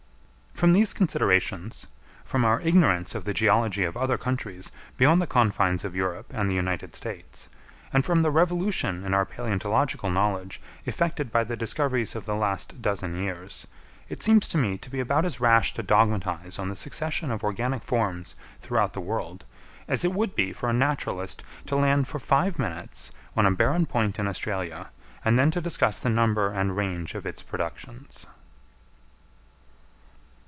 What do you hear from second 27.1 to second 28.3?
of its productions.